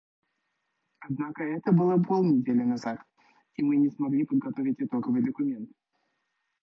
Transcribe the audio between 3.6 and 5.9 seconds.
мы не смогли подготовить итоговый документ.